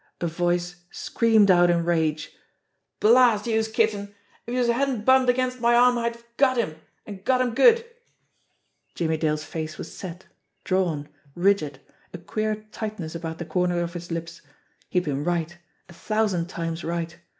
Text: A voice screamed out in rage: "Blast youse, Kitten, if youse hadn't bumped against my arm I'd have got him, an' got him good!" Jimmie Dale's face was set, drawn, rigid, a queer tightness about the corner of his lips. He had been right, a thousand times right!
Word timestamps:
A 0.19 0.25
voice 0.25 0.77
screamed 0.89 1.51
out 1.51 1.69
in 1.69 1.85
rage: 1.85 2.35
"Blast 2.99 3.45
youse, 3.45 3.67
Kitten, 3.67 4.15
if 4.47 4.53
youse 4.55 4.65
hadn't 4.67 5.05
bumped 5.05 5.29
against 5.29 5.61
my 5.61 5.75
arm 5.75 5.95
I'd 5.99 6.15
have 6.15 6.25
got 6.37 6.57
him, 6.57 6.73
an' 7.05 7.21
got 7.23 7.39
him 7.39 7.53
good!" 7.53 7.85
Jimmie 8.95 9.17
Dale's 9.17 9.43
face 9.43 9.77
was 9.77 9.95
set, 9.95 10.25
drawn, 10.63 11.07
rigid, 11.35 11.81
a 12.15 12.17
queer 12.17 12.65
tightness 12.71 13.13
about 13.13 13.37
the 13.37 13.45
corner 13.45 13.79
of 13.81 13.93
his 13.93 14.09
lips. 14.09 14.41
He 14.89 14.97
had 14.97 15.05
been 15.05 15.23
right, 15.23 15.55
a 15.87 15.93
thousand 15.93 16.47
times 16.47 16.83
right! 16.83 17.19